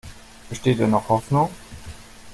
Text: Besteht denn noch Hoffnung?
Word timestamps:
Besteht 0.49 0.79
denn 0.79 0.89
noch 0.89 1.09
Hoffnung? 1.09 1.51